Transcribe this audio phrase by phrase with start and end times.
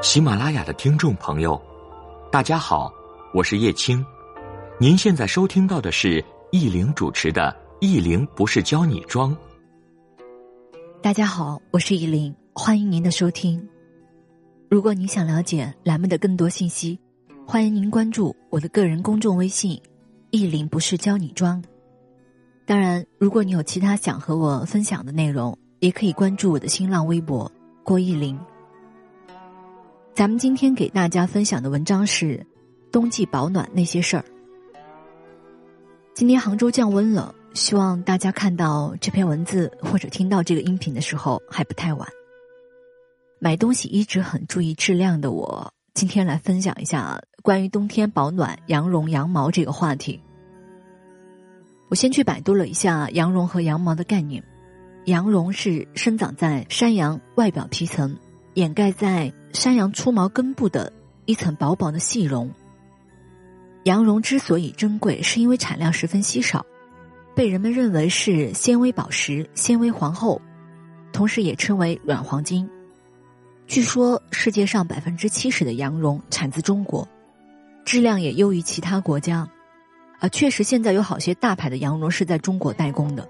[0.00, 1.60] 喜马拉雅的听众朋友，
[2.30, 2.92] 大家好，
[3.34, 4.04] 我是叶青。
[4.78, 9.32] 您现在收听到的是易玲主持的《易玲不是教你装》。
[11.02, 13.68] 大家好，我是易玲，欢迎您的收听。
[14.70, 16.96] 如果您想了解栏目的更多信息，
[17.44, 19.80] 欢迎您关注我的个人公众微信
[20.30, 21.60] “易玲不是教你装”。
[22.64, 27.50] 当然，如果你有其他想和我分享的内容，也可以关注我的新浪微博
[27.82, 28.38] “郭易玲”。
[30.18, 32.44] 咱们今天给大家分享的文章是
[32.90, 34.24] 冬季保暖那些事儿。
[36.12, 42.08] 今天杭州降温了，希望大家看到这篇文字或者听到这个音频的时候还不太晚。
[43.38, 50.20] 买东西一直很注意质量的我，今天来分享一下关于冬天保暖羊绒羊毛这个话题。
[51.90, 54.42] 我先去百度了一下羊绒和羊毛的概念，
[55.04, 58.18] 羊绒是生长在山羊外表皮层。
[58.54, 60.92] 掩盖在山羊粗毛根部的
[61.26, 62.48] 一层薄薄的细绒。
[63.82, 66.64] 羊绒之所以珍贵，是因为产量十分稀少，
[67.34, 70.40] 被人们认为是纤维宝石、纤维皇后，
[71.12, 72.70] 同时也称为软黄金。
[73.66, 77.08] 据说世界上百分之七十的羊绒产自中国，
[77.84, 79.48] 质量也优于其他国家。
[80.20, 83.28] 啊，确实，现在有好些大牌的羊绒是在中国代工的。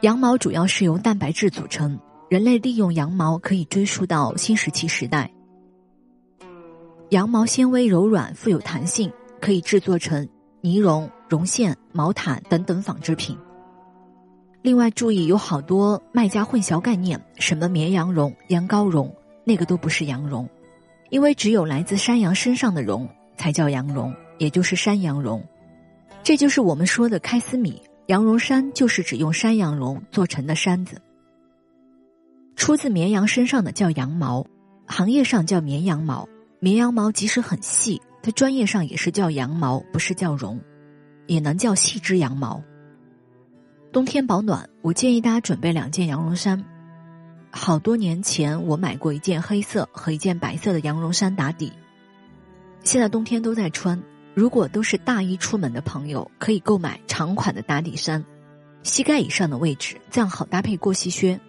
[0.00, 1.96] 羊毛主要是由蛋白质组成。
[2.28, 5.30] 人类利用羊毛可以追溯到新石器时代。
[7.08, 10.28] 羊毛纤维柔软、富有弹性，可以制作成
[10.60, 13.34] 呢绒、绒线、毛毯等等纺织品。
[14.60, 19.10] 另外，注意有好多卖家混淆概念，什么绵羊绒、羊羔绒，
[19.44, 20.46] 那个都不是羊绒，
[21.08, 25.42] 因为只有来自山羊身上的绒才叫羊绒，也就是山羊绒。
[26.22, 31.00] 这就是我们说的开司米羊绒衫，就是指用山羊绒做成的衫子。
[32.58, 34.44] 出自绵羊身上的叫羊毛，
[34.84, 36.28] 行业上叫绵羊毛。
[36.58, 40.60] 绵羊毛即使很细，它专业上也是叫羊毛，不是叫绒，
[41.28, 42.60] 也能叫细枝羊毛。
[43.92, 46.62] 冬天保暖，我建议大家准备两件羊绒衫。
[47.52, 51.72] 好多年前我买过一件黑色和一件白色的羊绒衫打底，
[52.82, 54.02] 现在冬天都在穿。
[54.34, 58.22] 如果都是大衣出门的朋友，可以购买长款的打底衫，
[58.82, 61.40] 膝盖以上的位置，这样好搭配过膝靴。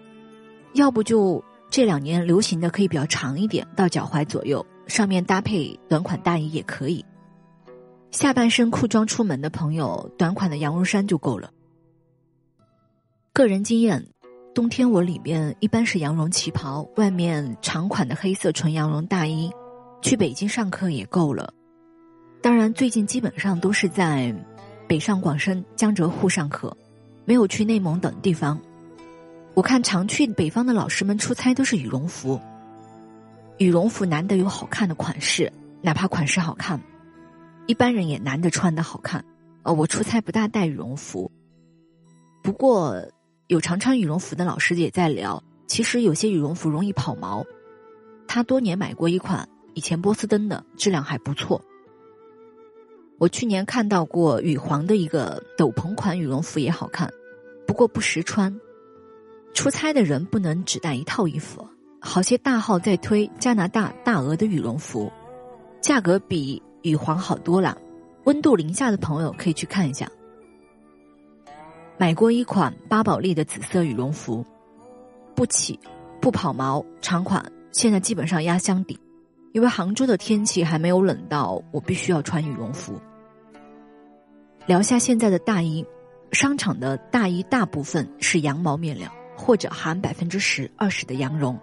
[0.73, 7.03] 要不就这两年流行的可以比较长一点，到脚踝左右，上面搭配短款大衣也可以。
[8.11, 11.51] 下半身裤装出门的朋友，短款的羊绒衫就够了。
[13.33, 14.03] 个人经验，
[14.53, 19.51] 冬天我里面一般是羊绒旗袍，外面长款的黑色纯羊绒大衣，
[20.01, 21.53] 去北京上课也够了。
[22.41, 24.33] 当然，最近基本上都是在
[24.87, 26.75] 北上广深、江浙沪上课，
[27.25, 28.59] 没有去内蒙等地方。
[29.59, 32.39] 我看常去北方的老师们出差都是羽绒服，
[33.57, 36.79] 羽绒服难得有好看的款式，哪怕款式好看，
[37.67, 39.21] 一般人也难得穿的好看。
[39.63, 41.29] 呃，我出差不大带羽绒服，
[42.41, 43.05] 不过
[43.47, 47.45] 有常穿羽绒服的老师也在聊，其实有些羽绒服容易跑毛。
[48.29, 51.61] 他多年买过一款以前波司登的，质量还不错。
[53.17, 57.11] 我去年看到过羽皇的一个斗篷款羽绒服也好看，
[57.67, 58.57] 不过不实穿。
[59.53, 61.67] 出差的人不能只带一套衣服，
[61.99, 65.11] 好些大号在推加拿大大鹅的羽绒服，
[65.81, 67.77] 价格比羽皇好多了。
[68.25, 70.09] 温度零下的朋友可以去看一下。
[71.97, 74.45] 买过一款巴宝莉的紫色羽绒服，
[75.35, 75.77] 不起，
[76.21, 78.97] 不跑毛，长款，现在基本上压箱底，
[79.51, 82.93] 因为杭州的天气还没有冷到我必须要穿羽绒服。
[84.65, 85.85] 聊下现在的大衣，
[86.31, 89.11] 商场的大衣大部分是羊毛面料。
[89.41, 91.57] 或者含百分之十二十的羊绒，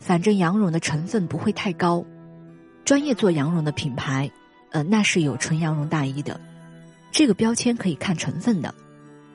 [0.00, 2.04] 反正羊绒的成分不会太高。
[2.84, 4.28] 专业做羊绒的品牌，
[4.70, 6.40] 呃，那是有纯羊绒大衣的，
[7.12, 8.74] 这个标签可以看成分的。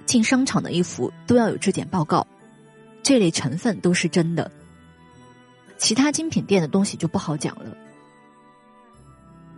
[0.06, 2.28] 进商场的衣服都要有质检报告，
[3.02, 4.52] 这类成分都是真的。
[5.78, 7.76] 其他精品店的东西就不好讲了。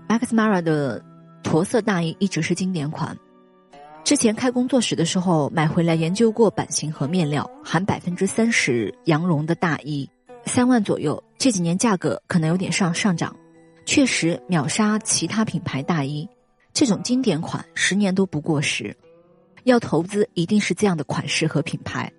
[0.08, 1.04] Max Mara 的
[1.44, 3.18] 驼色大衣一直是经典款。
[4.08, 10.10] 之前开工作室的时候买回来研究过版型和面料，含百分之三十羊绒的大衣，
[10.46, 11.22] 三万左右。
[11.38, 13.36] 这几年价格可能有点上上涨，
[13.86, 16.26] 确实秒杀其他品牌大衣。
[16.72, 18.96] 这种经典款十年都不过时，
[19.66, 22.10] 要投资一定是这样的款式和品牌。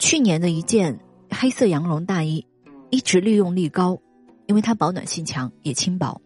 [0.00, 0.98] 去年的一件
[1.30, 2.44] 黑色羊绒大衣，
[2.90, 3.96] 一直利用率高，
[4.46, 6.20] 因为它保暖性强也轻薄。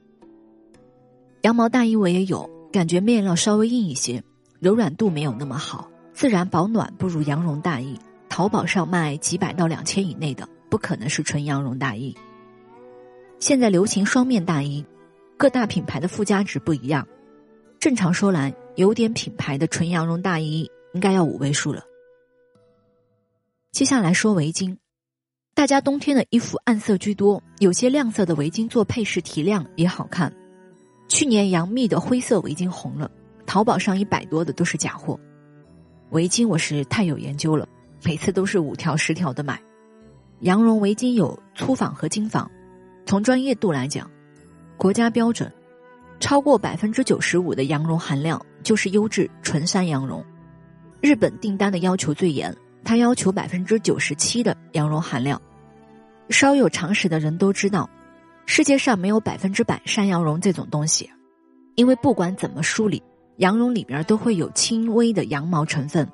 [1.43, 4.25] 羊毛大衣我也有，感觉面料稍微硬一些。
[4.60, 7.99] 柔软度没有那么好，自然保暖不如羊绒大衣。
[8.28, 12.14] 淘宝上卖几百到两千以内的，不可能是纯羊绒大衣。
[13.38, 14.84] 现在流行双面大衣，
[15.37, 17.06] 各大品牌的附加值不一样。
[17.78, 21.84] 正常说来，有点品牌的纯羊绒大衣应该要五位数了。
[23.70, 24.76] 接下来说围巾，
[25.55, 30.34] 大家冬天的衣服暗色居多，有些亮色的围巾做配饰提亮也好看。
[31.08, 33.10] 去年杨幂的灰色围巾红了，
[33.48, 35.18] 淘宝上一百多的都是假货。
[36.10, 37.66] 围巾我是太有研究了，
[38.04, 39.58] 每次都是五条十条的买。
[40.40, 42.48] 羊绒围巾有粗纺和精纺，
[43.06, 44.08] 从专业度来讲，
[44.76, 45.50] 国家标准。
[46.20, 50.22] 超过百分之九十五的羊绒含量就是优质纯山羊绒，
[51.00, 52.54] 日本订单的要求最严，
[52.84, 55.40] 它要求百分之九十七的羊绒含量。
[56.28, 57.88] 稍有常识的人都知道，
[58.44, 61.08] 世界上没有百分之百山羊绒这种东西，
[61.76, 63.00] 因为不管怎么梳理，
[63.38, 66.08] 羊绒里边都会有轻微的羊毛成分，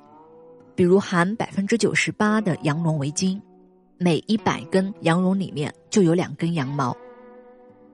[0.75, 3.41] 比如含百分之九十八的羊绒围巾，
[3.97, 6.95] 每一百根羊绒里面就有两根羊毛。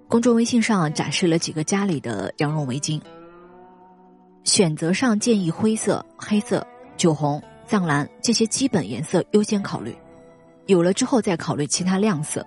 [0.10, 3.02] 公众微信上展示了几个家里的羊绒围巾，
[4.44, 6.68] 选择上建议灰色、黑色、
[6.98, 9.96] 酒红、藏蓝这些基本颜色优先考虑，
[10.66, 12.46] 有了之后再考虑其他亮色。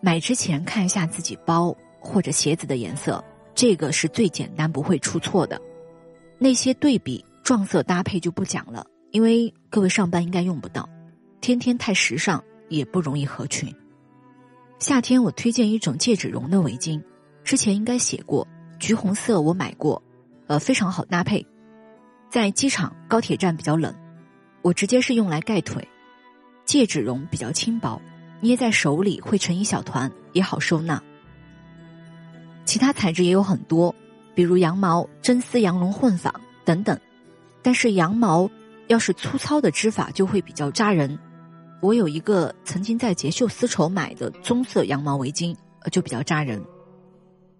[0.00, 3.24] 买之前看一下自己包或者鞋子的颜色，
[3.56, 5.60] 这个是最简单不会出错的。
[6.38, 10.88] 那些对比撞色搭配就不讲了，因为各位上班应该用不到，
[11.40, 13.74] 天天太时尚也不容易合群。
[14.78, 17.02] 夏天我推荐一种戒指绒的围巾，
[17.42, 18.46] 之前应该写过，
[18.78, 20.02] 橘红色我买过，
[20.46, 21.46] 呃非常好搭配，
[22.28, 23.94] 在机场、高铁站比较冷，
[24.60, 25.86] 我直接是用来盖腿。
[26.66, 28.02] 戒指绒比较轻薄，
[28.40, 31.02] 捏在手里会成一小团，也好收纳。
[32.64, 33.94] 其他材质也有很多，
[34.36, 36.96] 比如羊毛、真丝、羊绒混纺等等，
[37.62, 38.48] 但是羊毛
[38.88, 41.18] 要是粗糙的织法就会比较扎人。
[41.80, 45.56] 我有一个曾经在杰秀丝绸买的棕色羊毛围巾，
[45.90, 46.62] 就比较扎人。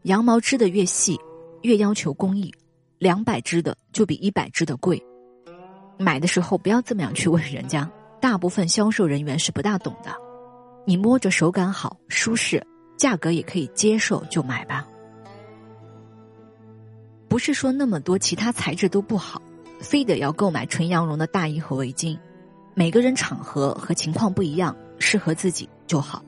[0.03, 1.19] 羊毛织的越细，
[1.63, 2.53] 越要求工艺，
[2.99, 5.03] 两百织的就比一百织的贵。
[5.99, 7.91] 买的时候不要这么样去问人家，
[8.21, 10.15] 大部分销售人员是不大懂的。
[10.85, 12.63] 你摸着手感好、舒适，
[12.99, 14.87] 价格也可以接受，就买吧。
[17.29, 19.43] 不是说那么多其他材质都不好，
[19.81, 22.19] 非得要购买纯羊绒的大衣和围巾。
[22.75, 26.23] 每个人场合和情况不一样，适合自己就好。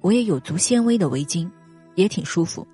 [0.00, 1.50] 我也有足纤维的围巾，
[1.94, 2.66] 也挺舒服。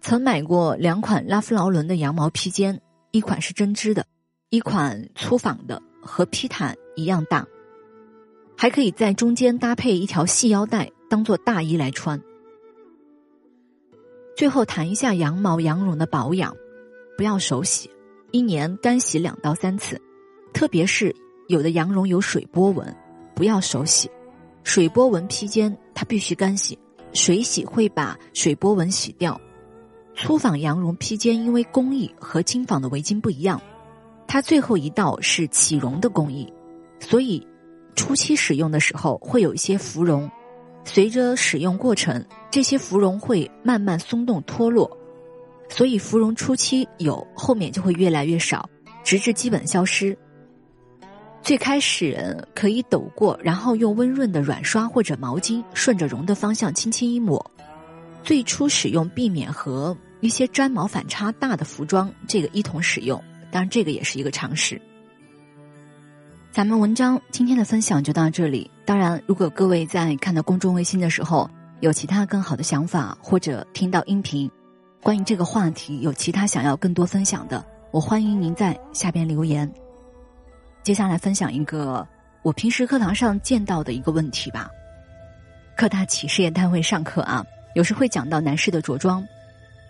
[0.00, 4.06] 曾买过两款拉夫劳伦的羊毛披肩，一款是针织的，
[4.50, 7.44] 一款粗纺的，和披毯一样大，
[8.56, 12.22] 还可以在中间搭配一条细腰带，当做大衣来穿。
[14.36, 16.54] 最后谈一下羊毛羊绒的保养，
[17.16, 17.90] 不要手洗，
[18.32, 20.00] 一年干洗两到三次，
[20.52, 21.14] 特别是。
[21.48, 22.94] 有的羊绒有水波纹，
[23.32, 24.10] 不要手洗。
[24.64, 26.76] 水波纹披肩它必须干洗，
[27.12, 29.40] 水洗会把水波纹洗掉。
[30.16, 33.62] 粗纺羊绒披肩因为工艺和精纺的围巾不一样，
[34.26, 36.52] 它最后一道是起绒的工艺，
[36.98, 37.46] 所以
[37.94, 40.28] 初期使用的时候会有一些浮绒，
[40.88, 44.88] 随着使用过程，这些芙蓉会慢慢松动脱落，
[45.68, 48.70] 所以芙蓉初期有，后面就会越来越少，
[49.04, 50.16] 直至基本消失。
[51.42, 57.44] 最开始可以抖过，然后用温润的软刷或者毛巾顺着绒的方向轻轻一抹。
[58.22, 64.80] 最初使用避免和一些粘毛反差大的服装这个一同使用，当然这个也是一个常识。
[66.52, 68.70] 咱们文章今天的分享就到这里。
[68.86, 71.50] 当然，如果各位在看到公众微信的时候
[71.80, 74.48] 有其他更好的想法，或者听到音频，
[75.02, 79.68] 关于这个话题有其他想要更多分享的，我欢迎您在下边留言。
[80.84, 82.06] 接下来分享一个
[82.42, 84.70] 我平时课堂上见到的一个问题吧。
[85.76, 89.26] 各大企事业单位上课啊，有时会讲到男士的着装，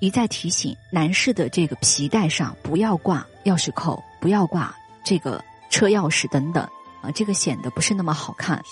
[0.00, 4.75] 一再提醒男士的这个皮带上不要挂钥匙扣，不要挂
[5.05, 6.67] 这个车钥匙等等
[7.13, 8.63] 这个显得不是那么好看。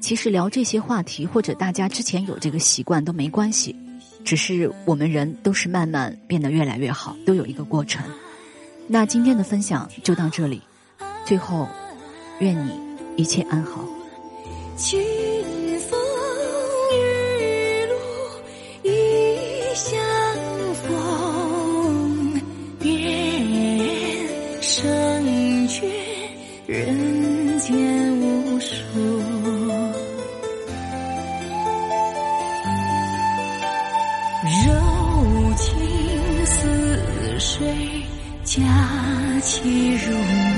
[0.00, 3.74] 其实聊这些话题，或者大家之前有这个习惯都没关系，
[4.24, 8.04] 只是我们人都是慢慢变得越来越好，都有一个过程。
[8.86, 10.60] 那今天的分享就到这里。
[11.24, 11.66] 最后，
[12.40, 12.78] 愿你
[13.16, 13.82] 一切安好。
[14.76, 15.00] 清
[15.80, 15.98] 风
[16.92, 17.94] 雨露
[18.82, 19.98] 一相
[20.74, 22.42] 逢，
[22.78, 25.88] 便胜却
[26.66, 27.03] 人
[27.66, 27.74] 间
[28.20, 28.74] 无数。
[34.66, 35.64] 柔情
[36.44, 37.66] 似水，
[38.44, 38.60] 佳
[39.40, 40.53] 期如梦。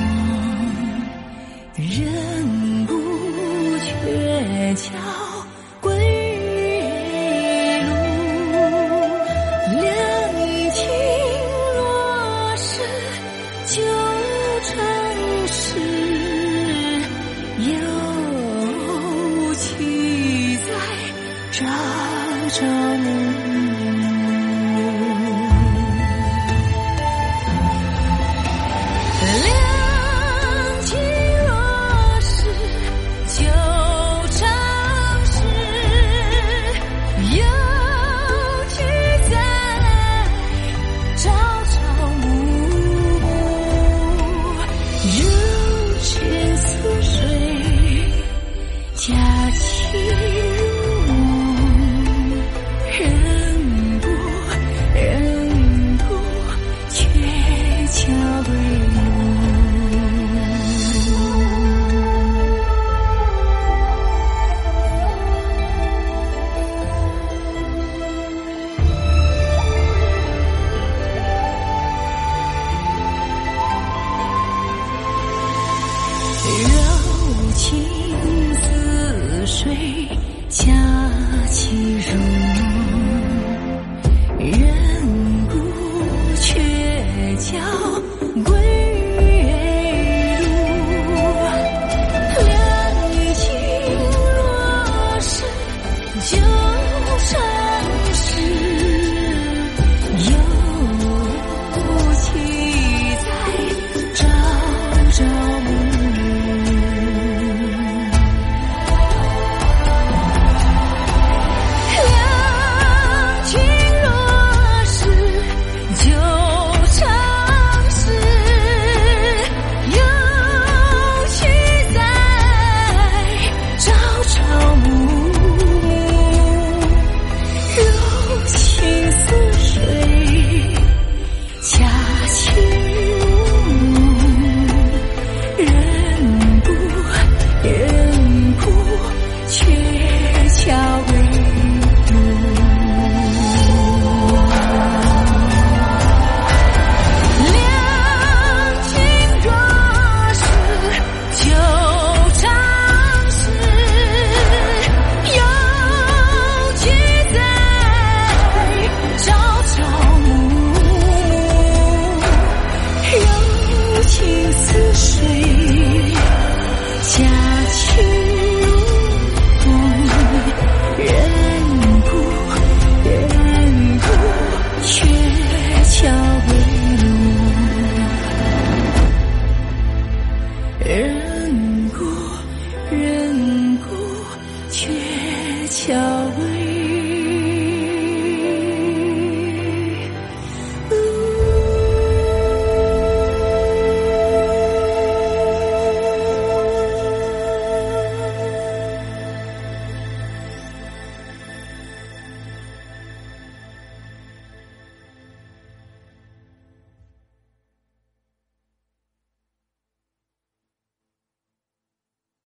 [87.46, 88.75] 鹊